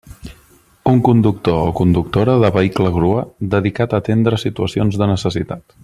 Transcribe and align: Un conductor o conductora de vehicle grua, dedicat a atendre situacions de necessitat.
Un 0.91 0.97
conductor 1.07 1.57
o 1.67 1.75
conductora 1.81 2.37
de 2.45 2.51
vehicle 2.57 2.93
grua, 2.97 3.21
dedicat 3.55 3.95
a 3.95 4.01
atendre 4.05 4.41
situacions 4.47 5.03
de 5.03 5.11
necessitat. 5.17 5.79